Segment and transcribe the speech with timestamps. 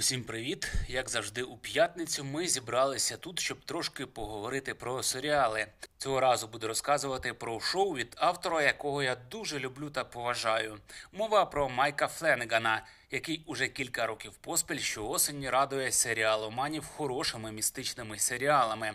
[0.00, 0.72] Усім привіт!
[0.88, 5.66] Як завжди, у п'ятницю ми зібралися тут, щоб трошки поговорити про серіали.
[5.98, 10.78] Цього разу буду розказувати про шоу від автора, якого я дуже люблю та поважаю.
[11.12, 18.94] Мова про Майка Фленегана, який уже кілька років поспіль щоосені радує серіаломанів хорошими містичними серіалами.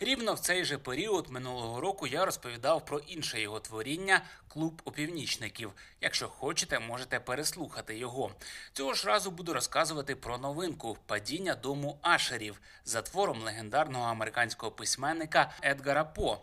[0.00, 5.72] Рівно в цей же період минулого року я розповідав про інше його творіння клуб опівнічників.
[6.00, 8.32] Якщо хочете, можете переслухати його.
[8.72, 15.52] Цього ж разу буду розказувати про новинку падіння дому Ашерів за твором легендарного американського письменника
[15.62, 16.40] Едгара По.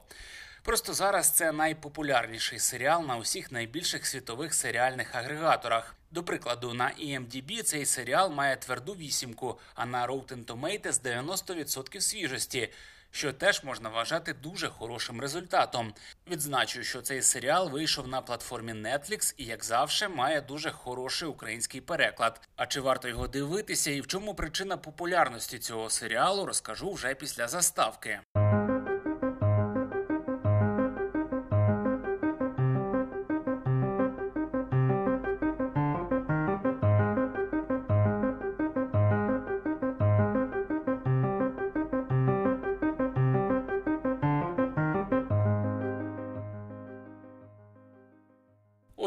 [0.70, 5.95] Просто зараз це найпопулярніший серіал на усіх найбільших світових серіальних агрегаторах.
[6.12, 12.70] До прикладу, на IMDb цей серіал має тверду вісімку, а на Rotten Tomatoes 90% свіжості.
[13.12, 15.94] Що теж можна вважати дуже хорошим результатом.
[16.32, 21.81] Відзначу, що цей серіал вийшов на платформі Netflix і, як завжди, має дуже хороший український
[21.81, 22.42] переклад.
[22.56, 27.48] А чи варто його дивитися і в чому причина популярності цього серіалу, розкажу вже після
[27.48, 28.20] заставки.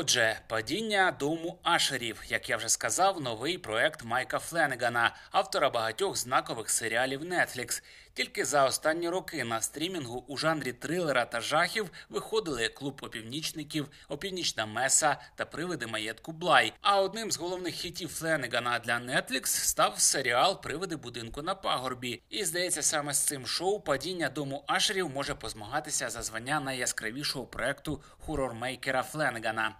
[0.03, 6.71] Отже, падіння дому Ашерів, як я вже сказав, новий проект Майка Фленегана, автора багатьох знакових
[6.71, 7.83] серіалів Netflix.
[8.15, 14.67] Тільки за останні роки на стрімінгу у жанрі трилера та жахів виходили клуб опівнічників, опівнічна
[14.67, 16.73] меса та привиди маєтку Блай.
[16.81, 22.23] А одним з головних хітів Фленегана для Netflix став серіал Привиди будинку на пагорбі.
[22.31, 28.03] І здається, саме з цим шоу падіння дому Ашерів може позмагатися за звання найяскравішого проекту
[28.19, 29.77] хорормейкера Фленегана.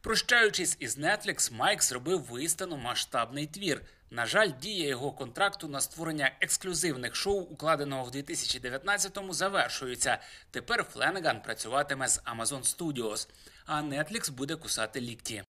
[0.00, 3.82] Прощаючись із Netflix, Майк зробив вистану масштабний твір.
[4.12, 10.18] На жаль, дія його контракту на створення ексклюзивних шоу, укладеного в 2019-му, завершується.
[10.50, 13.28] Тепер Фленеган працюватиме з Amazon Studios,
[13.66, 15.44] а Netflix буде кусати лікті.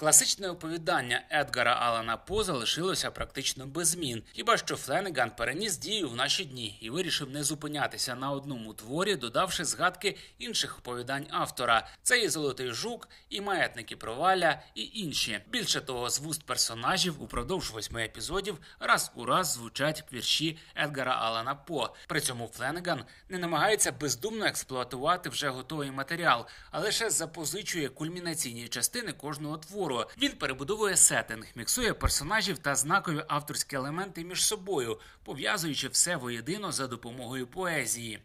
[0.00, 6.16] Класичне оповідання Едгара Алана По залишилося практично без змін, хіба що Фленеган переніс дію в
[6.16, 12.20] наші дні і вирішив не зупинятися на одному творі, додавши згадки інших оповідань автора: це
[12.20, 15.40] і Золотий Жук, і маятники проваля, і інші.
[15.48, 21.54] Більше того, з вуст персонажів упродовж восьми епізодів раз у раз звучать вірші Едгара Алана
[21.54, 21.94] По.
[22.06, 29.12] При цьому Фленеган не намагається бездумно експлуатувати вже готовий матеріал, а лише запозичує кульмінаційні частини
[29.12, 29.87] кожного твору.
[30.18, 36.86] Він перебудовує сеттинг, міксує персонажів та знакові авторські елементи між собою, пов'язуючи все воєдино за
[36.86, 38.22] допомогою поезії.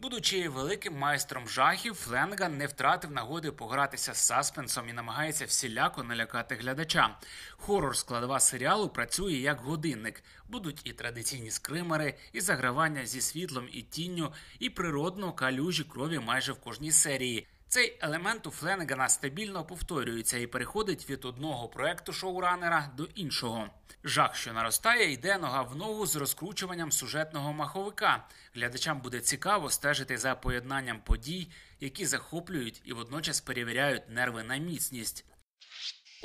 [0.00, 6.54] Будучи великим майстром жахів, Фленган не втратив нагоди погратися з саспенсом і намагається всіляко налякати
[6.54, 7.18] глядача.
[7.50, 10.24] Хорор складова серіалу працює як годинник.
[10.48, 16.52] Будуть і традиційні скримери, і загравання зі світлом і тінню, і природно калюжі крові майже
[16.52, 17.46] в кожній серії.
[17.74, 23.70] Цей елемент у Фленегана стабільно повторюється і переходить від одного проекту шоуранера до іншого.
[24.04, 28.24] Жах, що наростає, йде нога в ногу з розкручуванням сюжетного маховика.
[28.54, 31.48] Глядачам буде цікаво стежити за поєднанням подій,
[31.80, 35.24] які захоплюють і водночас перевіряють нерви на міцність.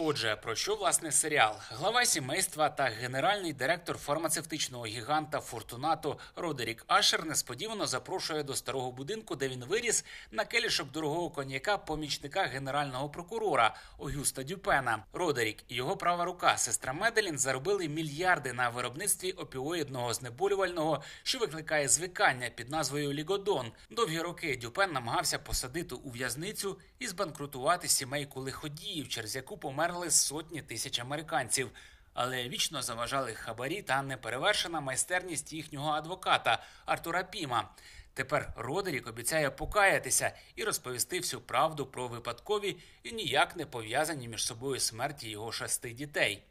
[0.02, 1.56] Отже, про що власне серіал?
[1.70, 9.36] Глава сімейства та генеральний директор фармацевтичного гіганта Фортунато Родерік Ашер несподівано запрошує до старого будинку,
[9.36, 15.04] де він виріс, на келішок дорогого коньяка помічника генерального прокурора Огюста Дюпена.
[15.14, 21.88] Родерік і його права рука, сестра Меделін, заробили мільярди на виробництві опіоїдного знеболювального, що викликає
[21.88, 23.72] звикання під назвою Лігодон.
[23.90, 30.11] Довгі роки Дюпен намагався посадити у в'язницю і збанкрутувати сімейку лиходіїв, через яку помер померли
[30.11, 31.72] сотні тисяч американців,
[32.13, 37.69] але вічно заважали хабарі та неперевершена майстерність їхнього адвоката Артура Піма.
[38.13, 44.45] Тепер Родерік обіцяє покаятися і розповісти всю правду про випадкові і ніяк не пов'язані між
[44.45, 46.44] собою смерті його шести дітей.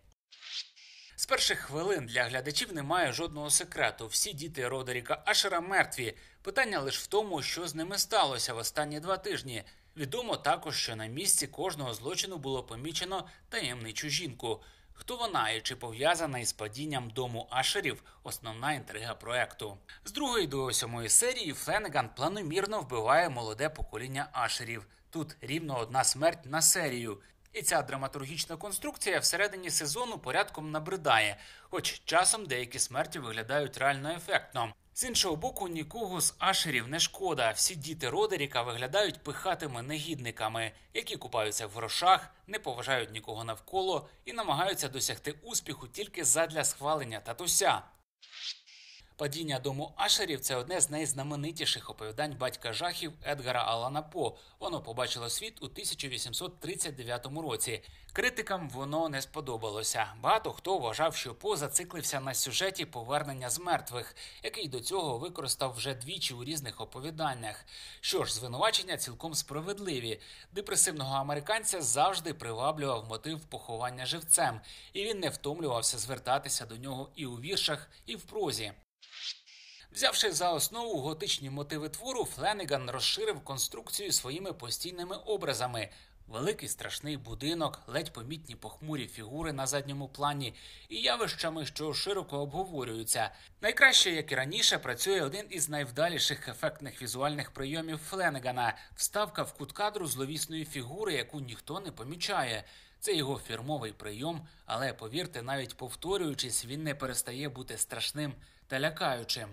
[1.16, 4.06] З перших хвилин для глядачів немає жодного секрету.
[4.06, 6.16] Всі діти Родеріка Ашера мертві.
[6.42, 9.64] Питання лише в тому, що з ними сталося в останні два тижні.
[9.98, 14.62] Відомо також, що на місці кожного злочину було помічено таємничу жінку.
[14.92, 19.78] Хто вона і чи пов'язана із падінням дому Ашерів основна інтрига проекту.
[20.04, 24.86] З другої до сьомої серії Фленеган планомірно вбиває молоде покоління Ашерів.
[25.10, 27.18] Тут рівно одна смерть на серію.
[27.52, 34.74] І ця драматургічна конструкція всередині сезону порядком набридає, хоч часом деякі смерті виглядають реально ефектно.
[34.94, 37.50] З іншого боку, нікого з ашерів не шкода.
[37.50, 44.32] Всі діти Родеріка виглядають пихатими негідниками, які купаються в грошах, не поважають нікого навколо і
[44.32, 47.82] намагаються досягти успіху тільки задля схвалення татуся.
[49.18, 54.36] Падіння дому Ашерів це одне з найзнаменитіших оповідань батька жахів Едгара Алана По.
[54.60, 57.82] Воно побачило світ у 1839 році.
[58.12, 60.06] Критикам воно не сподобалося.
[60.22, 65.74] Багато хто вважав, що По зациклився на сюжеті повернення з мертвих, який до цього використав
[65.74, 67.64] вже двічі у різних оповіданнях.
[68.00, 70.20] Що ж, звинувачення цілком справедливі.
[70.52, 74.60] Депресивного американця завжди приваблював мотив поховання живцем,
[74.92, 78.72] і він не втомлювався звертатися до нього і у віршах, і в прозі.
[79.92, 85.88] Взявши за основу готичні мотиви твору, Фленеган розширив конструкцію своїми постійними образами.
[86.28, 90.54] Великий страшний будинок, ледь помітні похмурі фігури на задньому плані
[90.88, 93.30] і явищами, що широко обговорюються.
[93.60, 99.72] Найкраще, як і раніше, працює один із найвдаліших ефектних візуальних прийомів Фленегана вставка в кут
[99.72, 102.64] кадру зловісної фігури, яку ніхто не помічає.
[103.00, 108.34] Це його фірмовий прийом, але повірте, навіть повторюючись, він не перестає бути страшним
[108.66, 109.48] та лякаючим.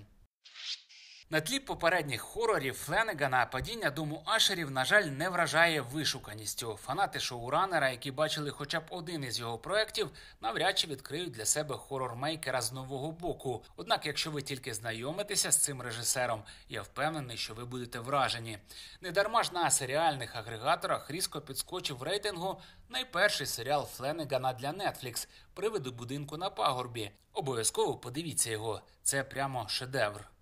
[1.29, 6.79] На тлі попередніх хорорів Фленегана падіння дому Ашерів, на жаль, не вражає вишуканістю.
[6.83, 10.09] Фанати шоуранера, які бачили хоча б один із його проєктів,
[10.41, 13.63] навряд чи відкриють для себе хорор-мейкера з нового боку.
[13.75, 18.57] Однак, якщо ви тільки знайомитеся з цим режисером, я впевнений, що ви будете вражені.
[19.01, 26.37] Недарма ж на серіальних агрегаторах різко підскочив рейтингу найперший серіал Фленегана для Netflix «Привиди будинку
[26.37, 27.11] на пагорбі.
[27.33, 28.81] Обов'язково подивіться його.
[29.03, 30.34] Це прямо шедевр.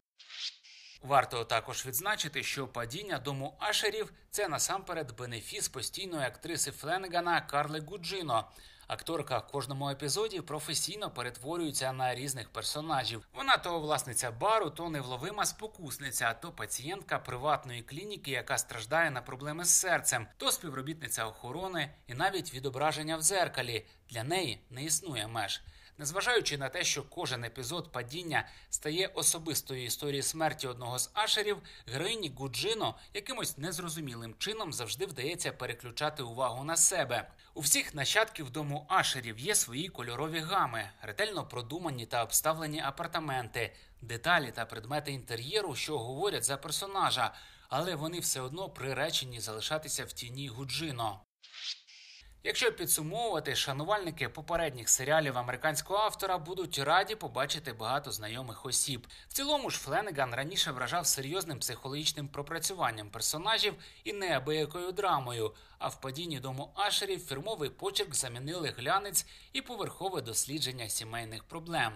[1.04, 8.48] Варто також відзначити, що падіння дому Ашерів це насамперед бенефіс постійної актриси Фленегана Карли Гуджино.
[8.88, 13.28] Акторка в кожному епізоді професійно перетворюється на різних персонажів.
[13.34, 19.66] Вона то власниця бару, то невловима спокусниця, то пацієнтка приватної клініки, яка страждає на проблеми
[19.66, 23.86] з серцем, то співробітниця охорони і навіть відображення в зеркалі.
[24.10, 25.62] Для неї не існує меж.
[25.98, 31.58] Незважаючи на те, що кожен епізод падіння стає особистою історією смерті одного з ашерів,
[31.88, 37.30] героїні Гуджино якимось незрозумілим чином завжди вдається переключати увагу на себе.
[37.54, 44.52] У всіх нащадків дому ашерів є свої кольорові гами, ретельно продумані та обставлені апартаменти, деталі
[44.52, 47.34] та предмети інтер'єру, що говорять за персонажа,
[47.70, 51.22] але вони все одно приречені залишатися в тіні Гуджино.
[52.46, 59.08] Якщо підсумовувати, шанувальники попередніх серіалів американського автора будуть раді побачити багато знайомих осіб.
[59.30, 63.74] В цілому ж Фленеган раніше вражав серйозним психологічним пропрацюванням персонажів
[64.04, 65.54] і неабиякою драмою.
[65.80, 71.94] А в падінні дому Ашерів фірмовий почерк замінили глянець і поверхове дослідження сімейних проблем.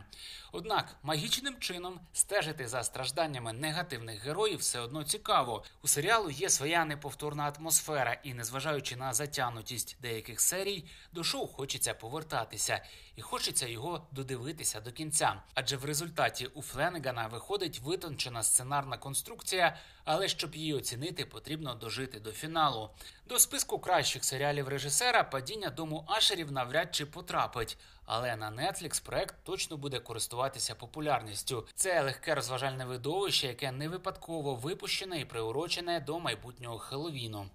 [0.52, 5.64] Однак магічним чином стежити за стражданнями негативних героїв все одно цікаво.
[5.82, 11.94] У серіалу є своя неповторна атмосфера, і незважаючи на затягнутість деяких серій, до шоу хочеться
[11.94, 12.84] повертатися,
[13.16, 15.42] і хочеться його додивитися до кінця.
[15.54, 22.20] Адже в результаті у Фленегана виходить витончена сценарна конструкція, але щоб її оцінити, потрібно дожити
[22.20, 22.90] до фіналу.
[23.26, 27.78] До списку кращих серіалів режисера падіння дому Ашерів навряд чи потрапить.
[28.06, 31.68] Але на Netflix проект точно буде користуватися популярністю.
[31.76, 37.50] Це легке розважальне видовище, яке не випадково випущене і приурочене до майбутнього Хеллоуіну.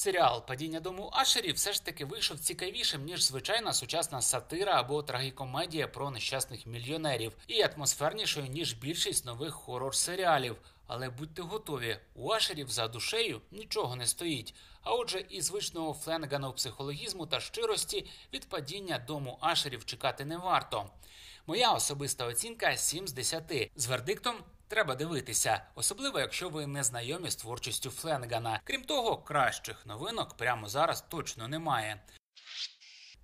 [0.00, 5.88] Серіал Падіння дому Ашерів все ж таки вийшов цікавішим ніж звичайна сучасна сатира або трагікомедія
[5.88, 10.56] про нещасних мільйонерів, і атмосфернішою ніж більшість нових хорор серіалів.
[10.86, 14.54] Але будьте готові, у Ашерів за душею нічого не стоїть.
[14.82, 20.90] А отже, і звичного Фленгану психологізму та щирості від падіння дому Ашерів чекати не варто.
[21.46, 23.70] Моя особиста оцінка 7 з 10.
[23.76, 24.36] з вердиктом.
[24.70, 28.60] Треба дивитися, особливо якщо ви не знайомі з творчістю Фленгана.
[28.64, 32.00] Крім того, кращих новинок прямо зараз точно немає.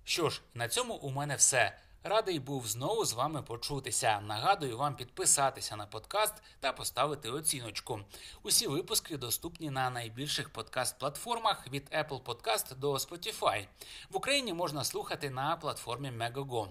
[0.03, 1.79] Що ж, на цьому у мене все.
[2.09, 4.21] Радий був знову з вами почутися.
[4.21, 7.99] Нагадую вам підписатися на подкаст та поставити оціночку.
[8.43, 13.67] Усі випуски доступні на найбільших подкаст-платформах від Apple Podcast до Spotify.
[14.09, 16.67] В Україні можна слухати на платформі Megogo.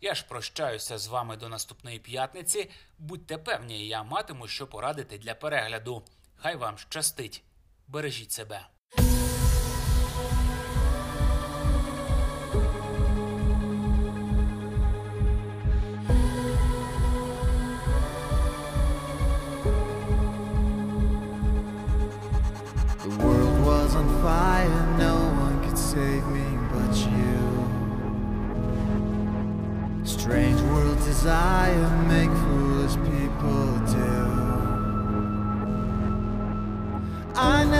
[0.00, 2.70] Я ж прощаюся з вами до наступної п'ятниці.
[2.98, 6.02] Будьте певні, я матиму що порадити для перегляду.
[6.36, 7.42] Хай вам щастить.
[7.88, 8.77] Бережіть себе.
[23.98, 27.38] on fire, no one could save me but you.
[30.04, 34.18] Strange world desire make foolish people do.
[37.34, 37.77] I know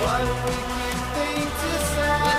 [0.00, 0.56] Why don't we
[1.14, 2.29] keep to say.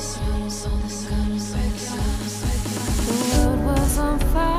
[0.00, 0.16] The
[3.36, 4.49] world was on fire.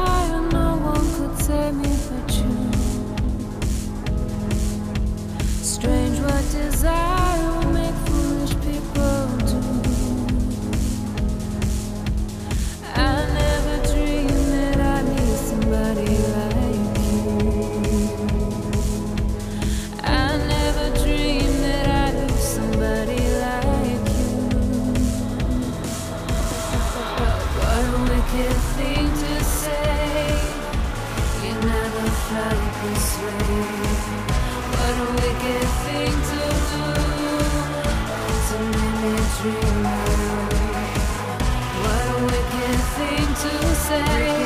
[39.41, 39.83] dream.
[41.81, 44.40] What a wicked thing to say.